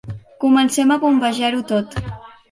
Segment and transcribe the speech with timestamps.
[0.43, 1.95] Comencem a bombejar-ho tot.